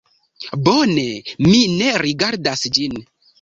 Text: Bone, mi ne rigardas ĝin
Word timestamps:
Bone, 0.67 1.03
mi 1.49 1.59
ne 1.75 1.93
rigardas 2.05 2.65
ĝin 2.79 2.99